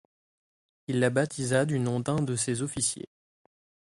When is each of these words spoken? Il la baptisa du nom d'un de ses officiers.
Il 0.87 0.99
la 0.99 1.11
baptisa 1.11 1.65
du 1.67 1.77
nom 1.77 1.99
d'un 1.99 2.15
de 2.23 2.35
ses 2.35 2.63
officiers. 2.63 3.07